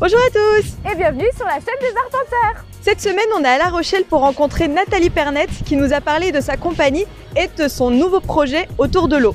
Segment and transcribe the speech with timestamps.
[0.00, 3.58] Bonjour à tous Et bienvenue sur la chaîne des arpenteurs Cette semaine, on est à
[3.58, 7.04] La Rochelle pour rencontrer Nathalie Pernette qui nous a parlé de sa compagnie
[7.36, 9.34] et de son nouveau projet autour de l'eau.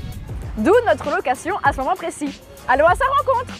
[0.58, 2.40] D'où notre location à ce moment précis.
[2.66, 3.54] Allons à sa rencontre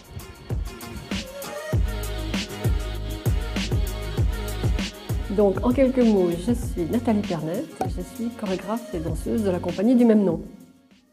[5.31, 9.61] Donc, en quelques mots, je suis Nathalie Pernette, je suis chorégraphe et danseuse de la
[9.61, 10.43] compagnie du même nom.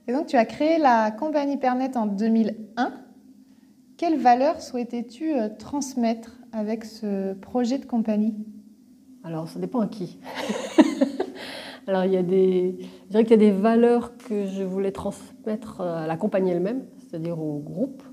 [0.08, 2.94] Et donc, tu as créé la compagnie Pernette en 2001.
[4.04, 8.36] Quelles valeurs souhaitais-tu euh, transmettre avec ce projet de compagnie?
[9.24, 10.20] Alors, ça dépend à qui.
[11.88, 12.76] Alors, il y a des,
[13.06, 16.84] je dirais qu'il y a des valeurs que je voulais transmettre à la compagnie elle-même,
[16.98, 18.04] c'est-à-dire au groupe.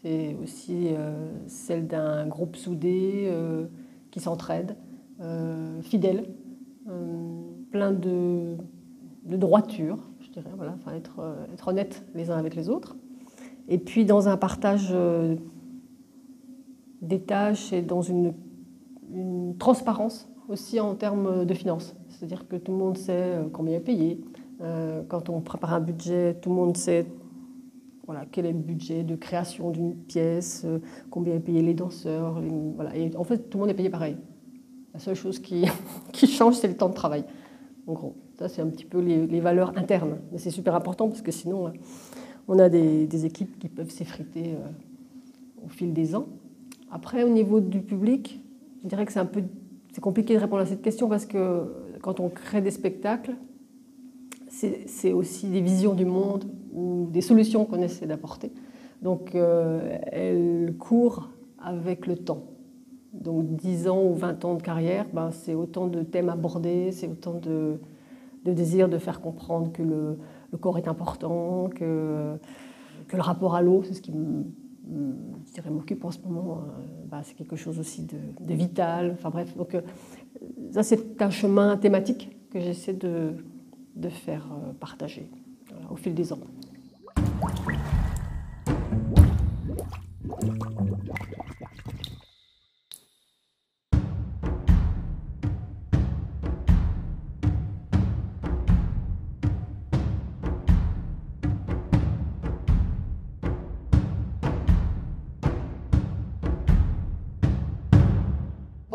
[0.00, 3.66] C'est aussi euh, celle d'un groupe soudé euh,
[4.10, 4.74] qui s'entraide,
[5.20, 6.30] euh, fidèle,
[6.88, 8.56] euh, plein de,
[9.24, 12.96] de, droiture, je dirais, voilà, enfin, être, euh, être honnête les uns avec les autres.
[13.68, 14.94] Et puis dans un partage
[17.02, 18.34] des tâches et dans une,
[19.58, 21.96] transparence aussi en termes de finances.
[22.08, 24.20] C'est-à-dire que tout le monde sait combien est payé.
[25.08, 27.06] Quand on prépare un budget, tout le monde sait
[28.06, 30.64] voilà, quel est le budget de création d'une pièce,
[31.10, 32.40] combien est payé les danseurs.
[32.76, 32.96] Voilà.
[32.96, 34.16] Et en fait, tout le monde est payé pareil.
[34.94, 35.66] La seule chose qui,
[36.26, 37.24] change, c'est le temps de travail.
[37.86, 40.18] En gros, ça, c'est un petit peu les valeurs internes.
[40.32, 41.72] Mais c'est super important parce que sinon,
[42.48, 46.26] on a des, équipes qui peuvent s'effriter euh, au fil des ans.
[46.90, 48.40] Après, au niveau du public,
[48.82, 49.42] je dirais que c'est un peu
[49.92, 53.34] c'est compliqué de répondre à cette question parce que quand on crée des spectacles,
[54.48, 58.52] c'est aussi des visions du monde ou des solutions qu'on essaie d'apporter.
[59.00, 62.44] Donc, euh, elles courent avec le temps.
[63.14, 67.08] Donc 10 ans ou 20 ans de carrière, ben, c'est autant de thèmes abordés, c'est
[67.08, 67.78] autant de,
[68.46, 70.18] de, désir de faire comprendre que le,
[70.58, 72.36] corps est important, que,
[73.08, 74.12] que le rapport à l'eau, c'est ce qui
[75.70, 76.62] m'occupe en ce moment,
[77.10, 79.12] ben, c'est quelque chose aussi de, vital.
[79.12, 79.82] Enfin bref, donc euh,
[80.72, 83.32] ça c'est un chemin thématique que j'essaie de,
[83.94, 85.30] de, faire euh, partager
[85.90, 86.38] au fil des ans.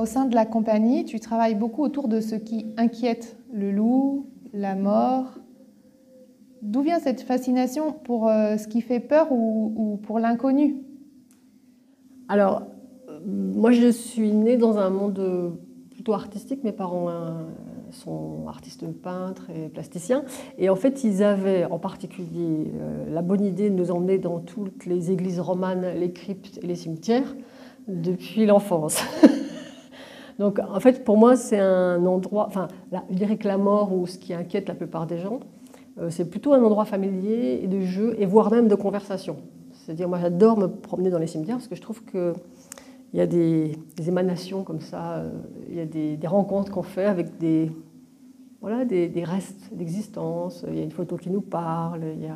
[0.01, 4.25] Au sein de la compagnie, tu travailles beaucoup autour de ce qui inquiète le loup,
[4.51, 5.37] la mort.
[6.63, 10.77] D'où vient cette fascination pour euh, ce qui fait peur ou, ou pour l'inconnu?
[12.29, 12.63] Alors,
[13.27, 15.55] moi je suis née dans un monde
[15.91, 16.63] plutôt artistique.
[16.63, 17.07] Mes parents
[17.91, 20.23] sont artistes peintres et plasticiens.
[20.57, 24.39] Et en fait, ils avaient en particulier euh, la bonne idée de nous emmener dans
[24.39, 27.35] toutes les églises romanes, les cryptes et les cimetières
[27.87, 29.03] depuis l'enfance.
[30.41, 33.93] Donc, en fait, pour moi, c'est un endroit, enfin, là, je dirais que la mort
[33.93, 35.39] ou ce qui inquiète la plupart des gens,
[35.99, 39.37] euh, c'est plutôt un endroit familier et de jeu, et voire même de conversation.
[39.71, 42.33] C'est-à-dire, moi, j'adore me promener dans les cimetières parce que je trouve qu'il
[43.13, 45.29] y a des, émanations comme ça, euh,
[45.69, 47.71] il y a des, rencontres qu'on fait avec des,
[48.61, 52.01] voilà, des, restes d'existence, il y a une photo qui nous parle.
[52.19, 52.33] Il.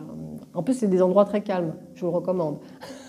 [0.54, 2.60] En plus, c'est des endroits très calmes, je vous le recommande.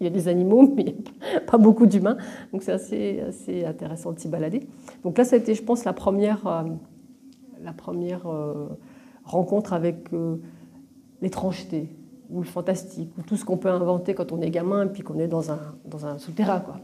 [0.00, 2.16] Il y a des animaux, mais il n'y a pas beaucoup d'humains.
[2.52, 4.66] Donc c'est assez, assez, intéressant de s'y balader.
[5.04, 6.62] Donc là, ça a été, je pense, la première, euh,
[7.62, 8.68] la première euh,
[9.24, 10.36] rencontre avec euh,
[11.20, 11.88] l'étrangeté
[12.30, 15.02] ou le fantastique, ou tout ce qu'on peut inventer quand on est gamin et puis
[15.02, 16.60] qu'on est dans un, dans un souterrain.
[16.60, 16.76] Quoi.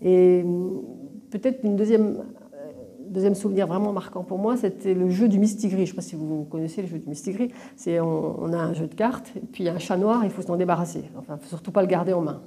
[0.00, 0.44] Et
[1.30, 2.22] peut-être une deuxième
[3.12, 5.78] deuxième souvenir vraiment marquant pour moi, c'était le jeu du mistigris.
[5.78, 7.50] Je ne sais pas si vous connaissez le jeu du mistigris.
[7.76, 10.30] C'est on, a un jeu de cartes, puis il y a un chat noir, il
[10.30, 11.04] faut s'en débarrasser.
[11.18, 12.42] Enfin, faut surtout pas le garder en main.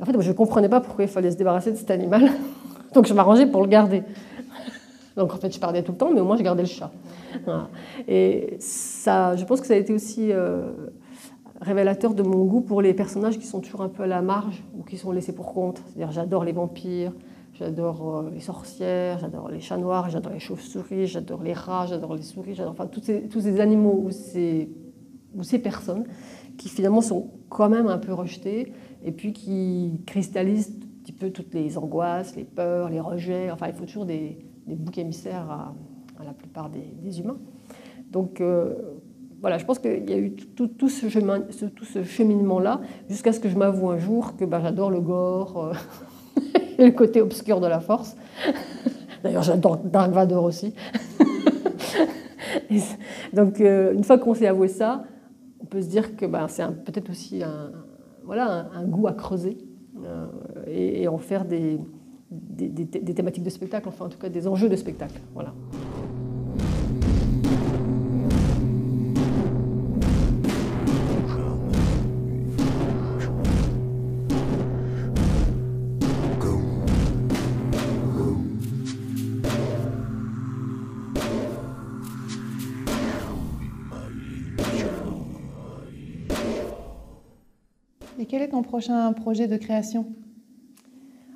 [0.00, 2.30] En fait, moi, je ne comprenais pas pourquoi il fallait se débarrasser de cet animal.
[2.94, 4.02] Donc je m'arrangeais pour le garder.
[5.16, 6.90] Donc en fait, je perdais tout le temps, mais au moins je gardais le chat.
[8.08, 10.70] Et ça, je pense que ça a été aussi euh,
[11.60, 14.62] révélateur de mon goût pour les personnages qui sont toujours un peu à la marge
[14.76, 15.82] ou qui sont laissés pour compte.
[15.86, 17.12] C'est-à-dire, j'adore les vampires,
[17.54, 22.22] J'adore les sorcières, j'adore les chats noirs, j'adore les chauves-souris, j'adore les rats, j'adore les
[22.22, 24.68] souris, j'adore enfin, tous ces, tous ces animaux ou ces,
[25.36, 26.04] ou ces personnes
[26.58, 28.72] qui finalement sont quand même un peu rejetées
[29.04, 33.50] et puis qui cristallisent un petit peu toutes les angoisses, les peurs, les rejets.
[33.52, 35.74] Enfin, il faut toujours des, des boucs émissaires à,
[36.24, 37.38] la plupart des, des humains.
[38.10, 38.74] Donc, euh,
[39.40, 42.80] voilà, je pense qu'il y a eu tout, tout ce, chemin, ce cheminement-là
[43.10, 45.68] jusqu'à ce que je m'avoue un jour que bah, j'adore le gore.
[45.68, 45.74] Euh,
[46.78, 48.16] le côté obscur de la force.
[49.22, 50.74] D'ailleurs, j'adore Dark Vador aussi.
[53.32, 55.04] donc, euh, une fois qu'on s'est avoué ça,
[55.60, 57.72] on peut se dire que ben, c'est peut-être aussi un,
[58.24, 59.58] voilà, un, goût à creuser.
[60.04, 60.26] Euh,
[60.66, 61.78] et, et, en faire des,
[62.30, 65.20] des, des thématiques de spectacle, enfin en tout cas des enjeux de spectacle.
[65.32, 65.54] Voilà.
[88.62, 90.06] Prochain projet de création?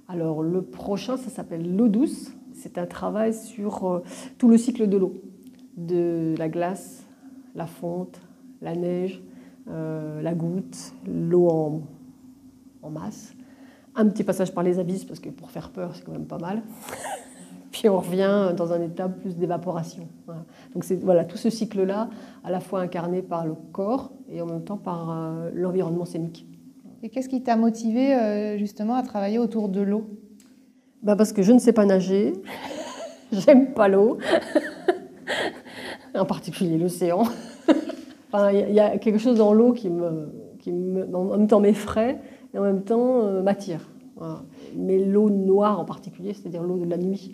[0.09, 2.33] Alors le prochain, ça s'appelle L'eau douce.
[2.55, 4.03] C'est un travail sur euh,
[4.39, 5.15] tout le cycle de l'eau,
[5.77, 7.07] de la glace,
[7.55, 8.21] la fonte,
[8.61, 9.23] la neige,
[9.69, 11.83] euh, la goutte, l'eau en,
[12.83, 13.35] en, masse.
[13.95, 16.39] Un petit passage par les abysses, parce que pour faire peur, c'est quand même pas
[16.39, 16.63] mal.
[17.71, 20.09] Puis on revient dans un état plus d'évaporation.
[20.75, 22.09] Donc c'est voilà, tout ce cycle-là,
[22.43, 26.47] à la fois incarné par le corps et en même temps par euh, l'environnement scénique.
[27.03, 30.05] Et qu'est-ce qui t'a motivé euh, justement à travailler autour de l'eau?
[31.03, 32.33] Bah Parce que je ne sais pas nager,
[33.33, 34.19] j'aime pas l'eau,
[36.15, 37.23] en particulier l'océan.
[38.33, 40.29] enfin, il y a quelque chose dans l'eau qui, me,
[40.59, 42.19] qui en même temps m'effraie
[42.53, 43.89] et en même temps euh, m'attire.
[44.75, 47.33] Mais l'eau noire en particulier, c'est-à-dire l'eau de la nuit.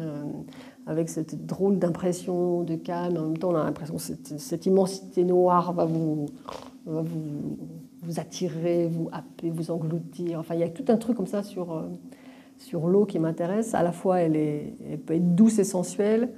[0.00, 0.24] Euh,
[0.86, 5.72] avec cette drôle d'impression de calme, en même temps l'impression que cette, cette, immensité noire
[5.72, 6.26] va vous,
[6.84, 7.56] va vous
[8.04, 10.38] vous attirer, vous happer, vous engloutir.
[10.38, 11.88] Enfin, il y a tout un truc comme ça sur, euh,
[12.58, 13.74] sur l'eau qui m'intéresse.
[13.74, 14.74] À la fois, elle, est,
[15.04, 16.30] peut être douce et sensuelle,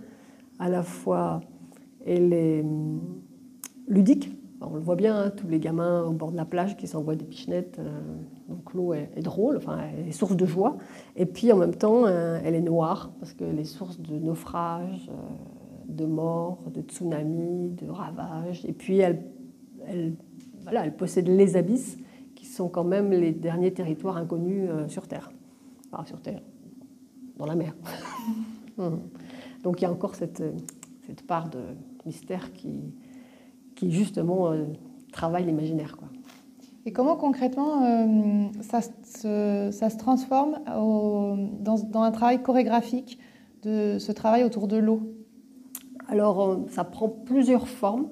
[0.58, 1.40] à la fois,
[2.04, 3.00] elle est hum,
[3.88, 4.30] ludique.
[4.60, 7.16] on le voit bien, hein, tous les gamins au bord de la plage qui s'envoient
[7.16, 7.78] des pichenettes.
[7.78, 8.00] Euh,
[8.48, 10.76] donc l'eau est, drôle, enfin, elle est source de joie.
[11.16, 15.10] Et puis en même temps, euh, elle est noire, parce qu'elle est source de naufrages,
[15.88, 18.64] de morts, de tsunamis, de ravages.
[18.66, 19.24] Et puis elle
[20.66, 21.96] voilà, elle possède les abysses,
[22.34, 25.30] qui sont quand même les derniers territoires inconnus euh, sur Terre.
[25.92, 26.42] Enfin, sur Terre,
[27.38, 27.74] dans la mer.
[28.78, 29.00] Hum.
[29.62, 30.42] Donc il y a encore cette,
[31.06, 31.60] cette part de
[32.04, 32.92] mystère qui,
[33.74, 34.66] qui justement euh,
[35.12, 35.96] travaille l'imaginaire.
[36.84, 43.18] Et comment concrètement euh, ça, se, ça, se, transforme dans, dans, un travail chorégraphique
[43.62, 45.10] de ce travail autour de l'eau?
[46.08, 48.10] Alors ça prend plusieurs formes.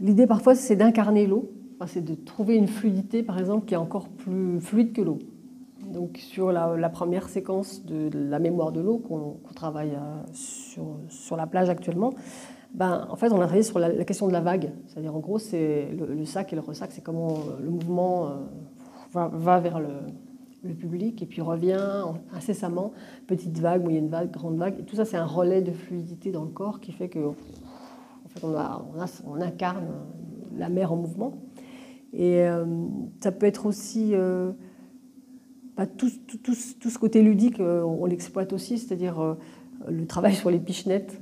[0.00, 1.48] L'idée parfois c'est d'incarner l'eau
[1.86, 5.18] c'est de trouver une fluidité, par exemple, qui est encore plus fluide que l'eau.
[5.92, 11.46] Donc sur la, première séquence de la mémoire de l'eau qu'on travaille euh, sur, la
[11.46, 12.14] plage actuellement,
[12.72, 14.72] ben, en fait on a travaillé sur la, question de la vague.
[14.86, 18.30] C'est-à-dire en gros c'est le, sac et le ressac, c'est comment le mouvement euh,
[19.12, 19.88] va, vers le,
[20.78, 22.92] public et puis revient incessamment,
[23.26, 24.78] petite vague, moyenne vague, grande vague.
[24.78, 27.34] Et tout ça c'est un relais de fluidité dans le corps qui fait que en
[28.28, 28.46] fait,
[29.26, 29.88] on incarne
[30.56, 31.32] la mer en mouvement.
[32.12, 32.64] Et euh,
[33.20, 34.52] ça peut être aussi euh,
[35.76, 39.36] pas tout, tout, tout, tout, ce côté ludique, euh, on l'exploite aussi, c'est-à-dire
[39.88, 41.18] le travail sur les pichenettes.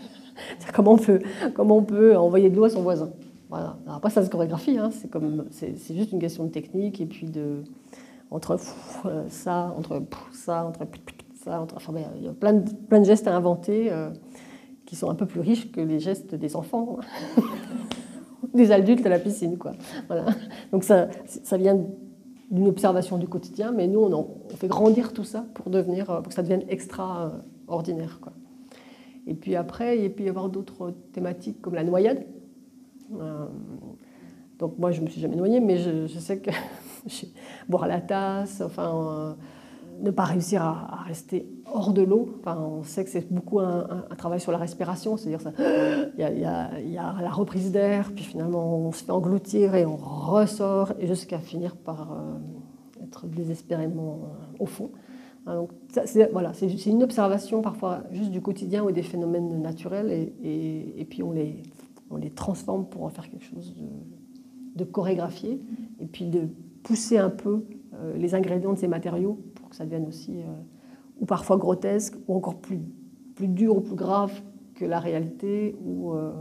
[0.74, 1.20] comment, on peut,
[1.54, 3.10] comment on peut envoyer de l'eau à son voisin.
[3.50, 3.76] Voilà.
[3.86, 4.90] après, ça se chorégraphie, hein.
[4.90, 7.62] c'est, comme, c'est, c'est juste une question de technique et puis de.
[8.30, 8.58] Entre
[9.28, 10.88] ça, entre ça, entre
[11.44, 11.78] ça, entre,
[12.16, 13.92] il y a plein plein de gestes à inventer
[14.86, 16.98] qui sont un peu plus riches que les gestes des enfants
[18.54, 19.58] des adultes à la piscine.
[19.58, 19.72] Quoi.
[20.06, 20.26] Voilà.
[20.72, 21.78] Donc ça, ça vient
[22.50, 26.34] d'une observation du quotidien, mais nous, on, fait grandir tout ça pour, devenir, pour que
[26.34, 28.18] ça devienne extraordinaire.
[28.20, 28.32] Quoi.
[29.26, 32.24] Et puis après, il peut y avoir d'autres thématiques comme la noyade.
[33.20, 33.46] Euh,
[34.58, 36.50] donc moi, je ne me suis jamais noyée, mais je, sais que
[37.68, 39.34] boire la tasse, enfin, euh,
[40.00, 42.36] ne pas réussir à, rester hors de l'eau.
[42.40, 43.86] Enfin, on sait que c'est beaucoup un,
[44.16, 45.52] travail sur la respiration, c'est-à-dire
[46.18, 50.92] il y, a la reprise d'air, puis finalement on se fait engloutir et on ressort,
[51.00, 54.90] jusqu'à finir par euh, être désespérément euh, au fond.
[55.46, 55.70] Hein, donc,
[56.06, 61.04] c'est, voilà, c'est, une observation parfois juste du quotidien ou des phénomènes naturels, et, et,
[61.04, 61.62] puis on les,
[62.10, 65.60] on les transforme pour en faire quelque chose de, de chorégraphié,
[66.00, 66.48] et puis de
[66.82, 69.38] pousser un peu euh, les ingrédients de ces matériaux
[69.74, 72.80] ça devienne aussi, euh, ou parfois grotesque, ou encore plus,
[73.34, 74.32] plus dur ou plus grave
[74.74, 75.76] que la réalité.
[75.84, 76.32] Ou, euh,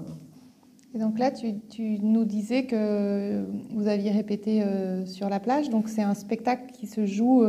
[0.93, 5.69] Et donc là, tu, tu, nous disais que vous aviez répété euh, sur la plage,
[5.69, 7.43] donc c'est un spectacle qui se joue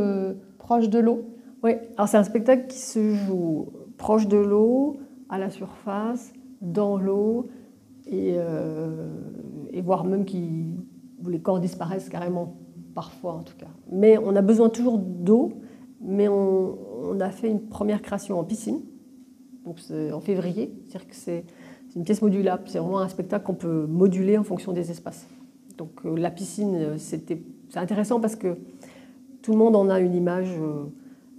[0.59, 1.26] proche de l'eau?
[1.62, 4.97] Oui, alors c'est un spectacle qui se joue proche de l'eau,
[5.29, 7.49] à la surface, dans l'eau,
[8.07, 8.37] et,
[9.73, 10.67] et voire même qui,
[11.23, 12.55] où les corps disparaissent carrément,
[12.95, 13.69] parfois en tout cas.
[13.91, 15.53] Mais on a besoin toujours d'eau
[16.05, 18.81] mais on, a fait une première création en piscine,
[19.65, 19.79] donc
[20.13, 20.75] en février.
[20.85, 21.45] C'est-à-dire que c'est
[21.97, 22.65] une pièce modulable.
[22.67, 25.27] C'est vraiment un spectacle qu'on peut moduler en fonction des espaces.
[25.79, 27.27] Donc euh, la piscine, c'est
[27.77, 28.59] intéressant parce que
[29.43, 30.51] tout le monde en a une image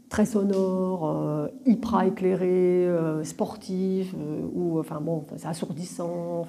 [0.10, 2.88] très sonore, hyper éclairée,
[3.24, 4.16] sportive,
[4.54, 6.46] ou enfin bon, c'est assourdissant.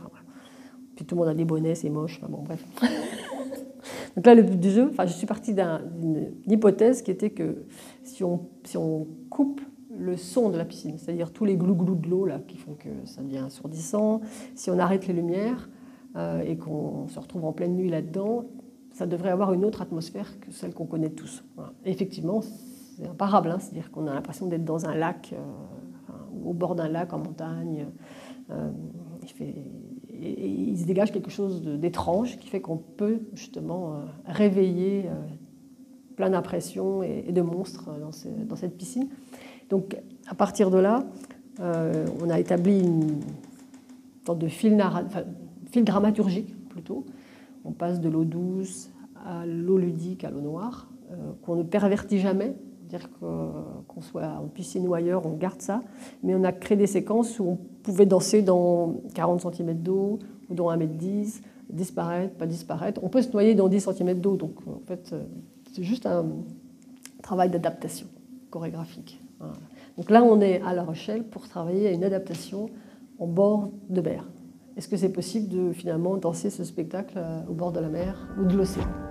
[0.96, 2.18] Puis tout le monde a des bonnets, c'est moche.
[2.22, 2.64] Enfin, bon, bref.
[4.16, 7.64] Donc là, le but du jeu, enfin, je suis partie d'une hypothèse qui était que
[8.02, 9.60] si on, si on coupe
[9.98, 13.22] le son de la piscine, c'est-à-dire tous les glou-glou de l'eau qui font que ça
[13.22, 14.20] devient assourdissant,
[14.54, 15.68] si on arrête les lumières
[16.16, 18.46] euh, et qu'on se retrouve en pleine nuit là-dedans,
[18.92, 21.44] ça devrait avoir une autre atmosphère que celle qu'on connaît tous.
[21.84, 26.12] effectivement, c'est imparable, hein, c'est-à-dire qu'on a l'impression d'être dans un lac, euh,
[26.44, 27.86] au bord d'un lac en montagne.
[28.50, 28.70] Euh,
[30.76, 35.14] il se dégage quelque chose d'étrange qui fait qu'on peut justement euh, réveiller euh,
[36.16, 39.08] plein d'impressions et, de monstres dans, cette piscine.
[39.70, 39.96] Donc
[40.28, 41.02] à partir de là,
[41.60, 43.20] euh, on a établi une
[44.26, 44.78] sorte de fil,
[45.70, 47.06] fil dramaturgique plutôt.
[47.64, 48.90] On passe de l'eau douce
[49.24, 50.88] à l'eau ludique, à l'eau noire,
[51.42, 52.54] qu'on ne pervertit jamais,
[52.86, 55.80] dire qu'on soit en piscine ou ailleurs, on garde ça.
[56.22, 60.54] Mais on a créé des séquences où on pouvait danser dans 40 cm d'eau ou
[60.54, 63.00] dans 1 m 10, disparaître, pas disparaître.
[63.02, 64.36] On peut se noyer dans 10 cm d'eau.
[64.36, 65.24] Donc en fait, euh,
[65.72, 66.26] c'est juste un
[67.22, 68.06] travail d'adaptation
[68.50, 69.20] chorégraphique.
[69.96, 72.70] Donc là, on est à La Rochelle pour travailler à une adaptation
[73.18, 74.24] en bord de mer.
[74.76, 78.28] Est-ce que c'est possible de finalement danser ce spectacle euh, au bord de la mer
[78.38, 79.05] ou de l'océan?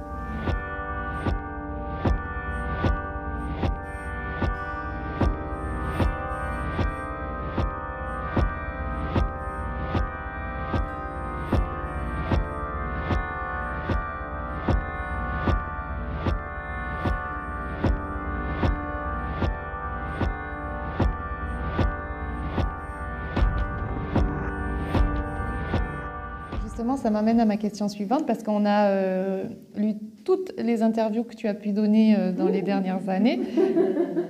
[26.98, 31.36] Ça m'amène à ma question suivante parce qu'on a euh, lu toutes les interviews que
[31.36, 33.40] tu as pu donner euh, dans les dernières années.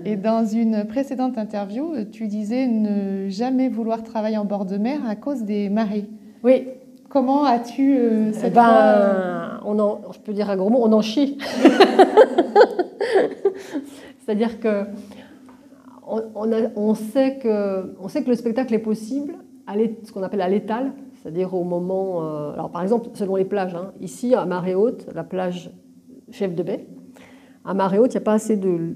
[0.05, 4.99] Et dans une précédente interview, tu disais ne jamais vouloir travailler en bord de mer
[5.07, 6.05] à cause des marées.
[6.43, 6.67] Oui.
[7.09, 11.01] Comment as-tu euh, cette ben, on en, Je peux dire un gros mot, on en
[11.01, 11.37] chie.
[14.19, 14.83] C'est-à-dire que
[16.07, 16.21] on,
[16.75, 19.35] on, sait que on sait que le spectacle est possible
[19.65, 19.73] à
[20.03, 20.91] ce qu'on appelle à l'étal,
[21.25, 22.23] c'est-à-dire au moment.
[22.23, 25.71] Euh, alors, par exemple, selon les plages, hein, ici, à marée haute, la plage
[26.29, 26.85] chef de baie,
[27.63, 28.95] à marée haute, il n'y a pas assez de,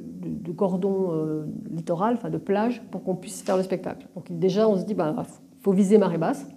[0.55, 4.07] cordon euh, littoral, enfin de plage, pour qu'on puisse faire le spectacle.
[4.13, 5.25] Donc, déjà, on se dit, il bah,
[5.61, 6.47] faut viser marée basse.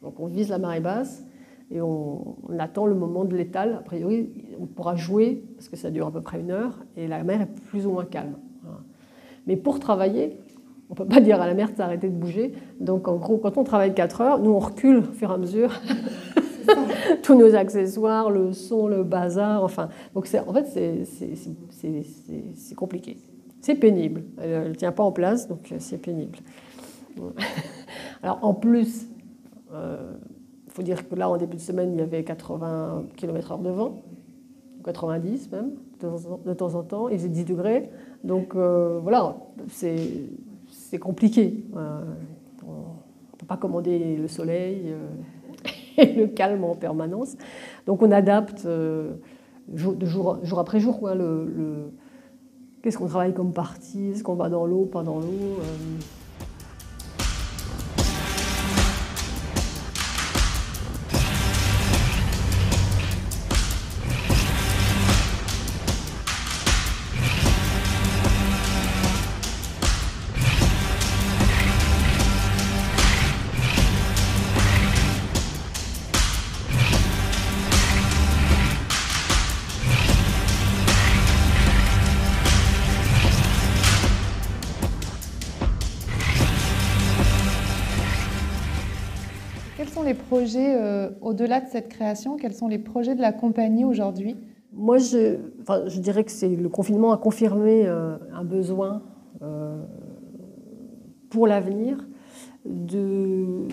[0.00, 1.22] Donc, on vise la marée basse
[1.70, 3.74] et on, attend le moment de l'étal.
[3.74, 7.08] A priori, on pourra jouer, parce que ça dure à peu près une heure, et
[7.08, 8.36] la mer est plus ou moins calme.
[9.46, 10.38] Mais pour travailler,
[10.96, 12.52] on ne peut pas dire à la mer de s'arrêter de bouger.
[12.78, 15.38] Donc en gros, quand on travaille 4 heures, nous on recule au fur et à
[15.38, 15.72] mesure.
[17.22, 19.88] Tous nos accessoires, le son, le bazar, enfin.
[20.14, 20.66] Donc en fait,
[22.54, 23.16] c'est compliqué.
[23.60, 24.22] C'est pénible.
[24.40, 26.38] Elle ne tient pas en place, donc euh, c'est pénible.
[28.22, 29.08] Alors en plus,
[29.70, 30.12] il euh,
[30.68, 34.02] faut dire que là, en début de semaine, il y avait 80 km/h de vent,
[34.84, 35.72] 90 même,
[36.44, 37.08] de temps en temps.
[37.08, 37.90] Il faisait 10 degrés.
[38.22, 39.36] Donc euh, voilà,
[39.68, 39.96] c'est
[40.94, 41.64] c'est compliqué.
[41.76, 42.04] Euh,
[42.64, 45.08] on ne peut pas commander le soleil euh,
[45.96, 47.36] et le calme en permanence.
[47.84, 49.14] Donc on adapte euh,
[49.74, 51.08] jour, jour, après jour.
[51.12, 51.90] le,
[52.80, 54.10] Qu'est-ce qu'on travaille comme partie?
[54.10, 55.58] Est-ce qu'on va dans l'eau, pas dans l'eau
[90.56, 94.36] euh, au-delà de cette création, quels sont les projets de la compagnie aujourd'hui?
[94.72, 99.02] Moi, je, dirais que c'est le confinement a confirmé euh, un besoin
[99.42, 99.82] euh,
[101.30, 102.06] pour l'avenir
[102.64, 103.66] de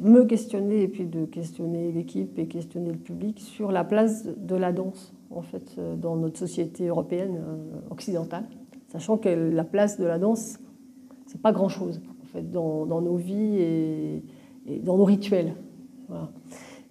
[0.00, 4.56] me questionner et puis de questionner l'équipe et questionner le public sur la place de
[4.56, 7.38] la danse en fait dans notre société européenne
[7.90, 8.44] occidentale,
[8.86, 10.58] sachant que la place de la danse
[11.26, 15.54] c'est pas grand chose en fait dans, nos vies et dans nos rituels.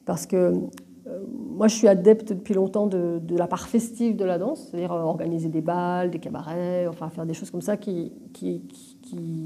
[0.06, 0.54] Parce que
[1.08, 1.20] euh,
[1.56, 5.02] moi, je suis adepte depuis longtemps de, la part festive de la danse, c'est-à-dire euh,
[5.02, 8.62] organiser des balles, des cabarets, enfin faire des choses comme ça qui, qui,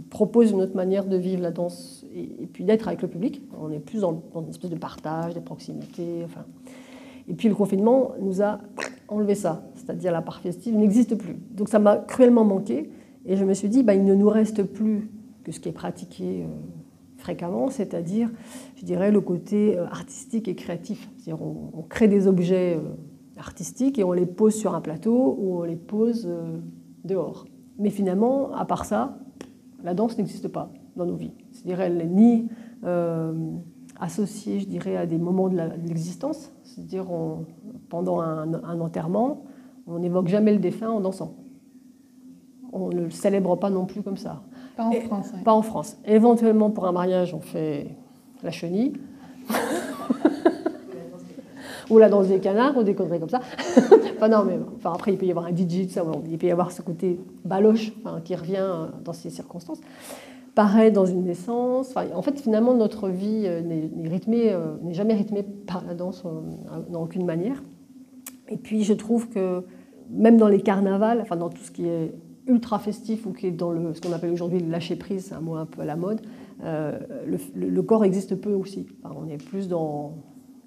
[0.09, 3.41] proposent une autre manière de vivre la danse et, puis d'être avec le public.
[3.59, 6.23] On est plus dans, une espèce de partage, de proximité.
[6.25, 6.45] Enfin.
[7.27, 8.59] Et puis le confinement nous a
[9.07, 11.37] enlevé ça, c'est-à-dire la part festive n'existe plus.
[11.51, 12.89] Donc ça m'a cruellement manqué.
[13.25, 15.11] Et je me suis dit, bah, il ne nous reste plus
[15.43, 16.47] que ce qui est pratiqué euh,
[17.21, 18.29] fréquemment, c'est-à-dire,
[18.75, 21.09] je dirais, le côté euh, artistique et créatif.
[21.17, 22.89] C'est-à-dire, on, crée des objets euh,
[23.37, 26.29] artistiques et on les pose sur un plateau ou on les pose
[27.03, 27.45] dehors.
[27.79, 29.17] Mais finalement, à part ça,
[29.83, 31.33] la danse n'existe pas dans nos vies.
[31.51, 32.49] C'est-à-dire, elle n'est ni
[33.99, 36.51] associée, je dirais, à des moments de l'existence.
[36.63, 37.05] C'est-à-dire,
[37.89, 39.45] pendant un, un enterrement,
[39.87, 41.35] on n'évoque jamais le défunt en dansant
[42.71, 44.41] on ne le célèbre pas non plus comme ça.
[44.75, 45.31] Pas en France.
[45.43, 45.97] Pas en France.
[46.05, 47.87] Éventuellement, pour un mariage, on fait
[48.43, 48.93] la chenille.
[51.89, 53.41] ou la danse des canards, ou des conneries comme ça.
[54.15, 56.51] enfin, non, mais enfin, après, il peut y avoir un DJ, ça, il peut y
[56.51, 57.91] avoir ce côté baloche
[58.23, 59.81] qui revient euh, dans ces circonstances.
[60.55, 61.95] Pareil dans une naissance.
[61.95, 66.23] en fait, finalement, notre vie euh, n'est rythmée, euh, n'est jamais rythmée par la danse
[66.89, 67.61] dans aucune manière.
[68.49, 69.63] Et puis, je trouve que
[70.09, 72.13] même dans les carnavals, enfin dans tout ce qui est
[72.48, 75.36] ultra festif ou qui est dans le, ce qu'on appelle aujourd'hui le lâcher prise, c'est
[75.36, 76.21] un mot un peu à la mode,
[76.63, 77.00] euh,
[77.55, 78.88] le, corps existe peu aussi.
[79.03, 80.13] on est plus dans,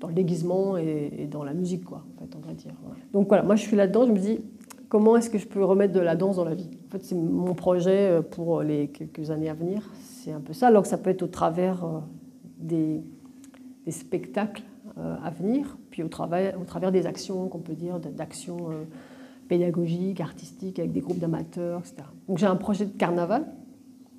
[0.00, 2.72] dans le déguisement et, dans la musique, quoi, en fait, on va dire.
[3.12, 4.40] Donc voilà, moi je suis là-dedans, je me dis
[4.88, 6.70] comment est-ce que je peux remettre de la danse dans la vie?
[6.88, 10.52] En fait, c'est mon projet euh, pour les quelques années à venir, c'est un peu
[10.52, 10.68] ça.
[10.68, 12.00] Alors que ça peut être au travers euh,
[12.58, 13.02] des,
[13.84, 14.62] des spectacles
[14.96, 18.68] à venir, puis au travers, au travers des actions qu'on peut dire, d'actions
[19.48, 21.96] pédagogique, artistique, avec des groupes d'amateurs, etc.
[22.28, 23.46] Donc j'ai un projet de carnaval,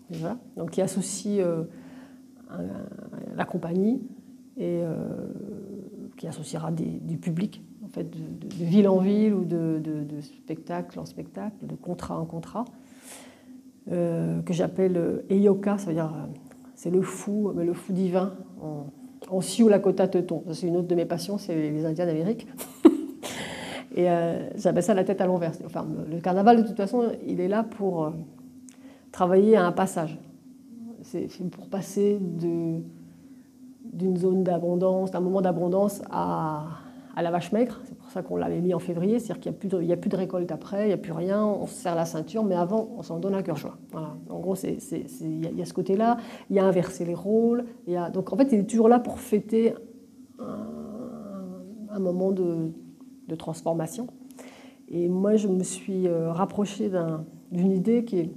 [0.10, 1.64] déjà, donc qui associe euh,
[3.36, 4.02] la compagnie
[4.58, 4.94] et euh,
[6.16, 9.82] qui associera du public, en fait, de, ville en ville ou de,
[10.22, 12.66] spectacle en spectacle, de contrat en contrat,
[13.92, 16.14] euh, que j'appelle Eyoka, ça veut dire
[16.76, 18.88] c'est le fou, mais le fou divin en,
[19.30, 20.44] en Sioux Lakota Teuton.
[20.54, 22.48] C'est une autre de mes passions, c'est les Indiens d'Amérique.
[23.96, 25.54] Et euh, j'appelle ça la tête à l'envers.
[25.66, 28.10] Enfin, le carnaval, de toute façon, il est là pour euh,
[29.14, 30.20] travailler à un passage.
[31.02, 32.84] C'est pour passer d'une
[34.18, 36.66] zone d'abondance, d'un moment d'abondance à,
[37.16, 37.80] à, la vache maigre.
[37.86, 39.20] C'est pour ça qu'on l'avait mis en février.
[39.20, 41.66] C'est-à-dire qu'il n'y a, a, plus de récolte après, il n'y a plus rien, on
[41.66, 43.78] se serre la ceinture, mais avant, on s'en donne un cœur joie.
[43.92, 44.18] Voilà.
[44.30, 46.18] En gros, il y, a ce côté-là.
[46.50, 47.64] Il y a inversé les rôles.
[47.88, 49.74] Y a, donc, en fait, il est toujours là pour fêter
[50.38, 52.74] un moment de
[53.28, 54.08] de transformation.
[54.90, 56.92] Et moi, je me suis euh, rapprochée
[57.52, 58.32] d'une idée qui, qui,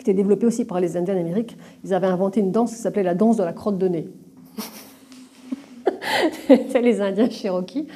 [0.00, 1.56] était développée aussi par les Indiens d'Amérique.
[1.84, 4.08] Ils avaient inventé une danse qui s'appelait la danse de la crotte de nez.
[6.46, 7.86] C'était les Indiens Cherokee.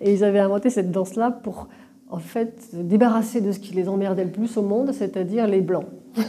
[0.00, 1.68] Et ils avaient inventé cette danse-là pour,
[2.10, 5.60] en fait, se débarrasser de ce qui les emmerdait le plus au monde, c'est-à-dire les
[5.60, 5.86] Blancs.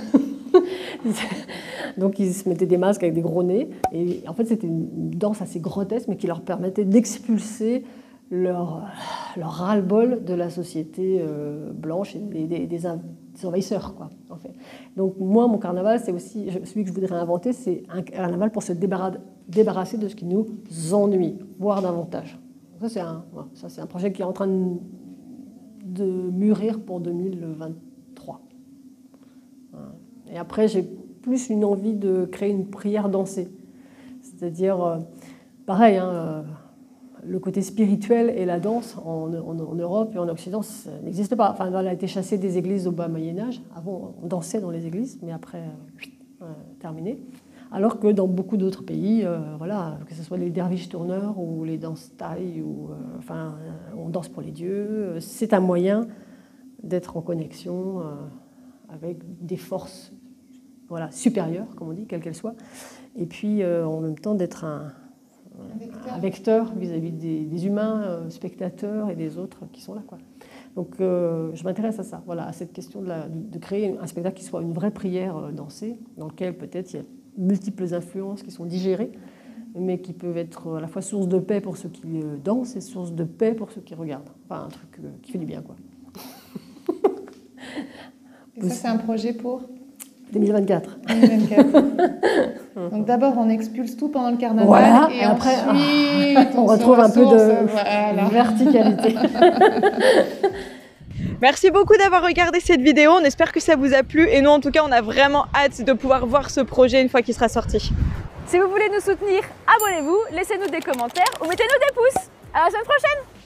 [1.97, 3.69] Donc ils se mettaient des masques avec des gros nez.
[3.91, 7.83] Et en fait, c'était une danse assez grotesque, mais qui leur permettait d'expulser
[8.29, 8.83] leur,
[9.37, 12.87] ras-le-bol de la société euh, blanche et des,
[13.43, 13.95] envahisseurs.
[13.95, 14.53] Quoi, en fait.
[14.95, 18.63] Donc moi, mon carnaval, c'est aussi, celui que je voudrais inventer, c'est un carnaval pour
[18.63, 20.47] se débarrasser de ce qui nous
[20.93, 22.39] ennuie, voire davantage.
[22.79, 28.41] Ça, c'est un, ça, un projet qui est en train de, mûrir pour 2023.
[30.29, 33.49] Et après, j'ai plus une envie de créer une prière dansée.
[34.21, 34.97] C'est-à-dire, euh,
[35.65, 36.43] pareil, hein, euh,
[37.27, 40.61] le côté spirituel et la danse en, Europe et en Occident
[41.03, 41.51] n'existe pas.
[41.51, 43.61] Enfin, elle a été chassée des églises au bas Moyen Âge.
[43.75, 45.63] Avant, on dansait dans les églises, mais après,
[46.41, 46.45] euh,
[46.79, 47.19] terminé.
[47.71, 51.65] Alors que dans beaucoup d'autres pays, euh, voilà, que ce soit les derviches tourneurs ou
[51.65, 53.55] les danses thaï, ou, euh, enfin,
[53.97, 56.07] on danse pour les dieux, c'est un moyen
[56.81, 58.01] d'être en connexion
[58.87, 60.13] avec des forces
[60.87, 62.55] voilà, supérieures, comme on dit, quelles qu'elles soient,
[63.15, 64.93] et puis en même temps d'être un,
[66.09, 70.01] un vecteur vis-à-vis des, humains, euh, spectateurs et des autres qui sont là.
[70.05, 70.17] Quoi.
[70.75, 74.43] Donc euh, je m'intéresse à ça, voilà, à cette question de, créer un spectacle qui
[74.43, 77.03] soit une vraie prière euh, dansée, dans lequel peut-être il y a
[77.37, 79.11] multiples influences qui sont digérées,
[79.75, 82.81] mais qui peuvent être à la fois source de paix pour ceux qui dansent et
[82.81, 84.29] source de paix pour ceux qui regardent.
[84.49, 85.61] Enfin, un truc qui fait du bien.
[85.61, 85.75] Quoi.
[88.55, 89.61] Et ça, c'est un projet pour?
[90.33, 90.97] 2024.
[91.07, 92.91] 2024.
[92.91, 95.55] Donc d'abord, on expulse tout pendant le carnaval et, après,
[96.55, 99.15] on, retrouve un peu de verticalité.
[101.41, 104.49] Merci beaucoup d'avoir regardé cette vidéo, on espère que ça vous a plu et nous
[104.49, 107.33] en tout cas on a vraiment hâte de pouvoir voir ce projet une fois qu'il
[107.33, 107.91] sera sorti.
[108.47, 112.29] Si vous voulez nous soutenir, abonnez-vous, laissez-nous des commentaires ou mettez-nous des pouces.
[112.53, 113.36] À la semaine prochaine